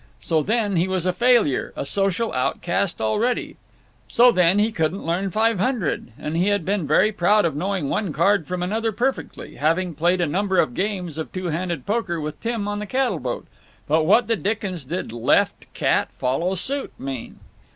So, 0.19 0.41
then, 0.41 0.77
he 0.77 0.87
was 0.87 1.05
a 1.05 1.13
failure, 1.13 1.73
a 1.75 1.85
social 1.85 2.33
outcast 2.33 2.99
already. 2.99 3.57
So, 4.07 4.31
then, 4.31 4.57
he 4.57 4.71
couldn't 4.71 5.05
learn 5.05 5.29
Five 5.29 5.59
Hundred! 5.59 6.11
And 6.17 6.35
he 6.35 6.47
had 6.47 6.65
been 6.65 6.87
very 6.87 7.11
proud 7.11 7.45
of 7.45 7.55
knowing 7.55 7.87
one 7.87 8.11
card 8.11 8.47
from 8.47 8.63
another 8.63 8.91
perfectly, 8.91 9.57
having 9.57 9.93
played 9.93 10.19
a 10.19 10.25
number 10.25 10.57
of 10.57 10.73
games 10.73 11.19
of 11.19 11.31
two 11.31 11.45
handed 11.49 11.85
poker 11.85 12.19
with 12.19 12.41
Tim 12.41 12.67
on 12.67 12.79
the 12.79 12.87
cattle 12.87 13.19
boat. 13.19 13.45
But 13.87 14.05
what 14.05 14.25
the 14.27 14.35
dickens 14.35 14.85
did 14.85 15.11
"left—cat—follow 15.11 16.55
suit" 16.55 16.93
mean? 16.97 17.37